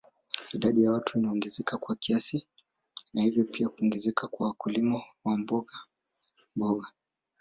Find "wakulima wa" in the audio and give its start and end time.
4.47-5.37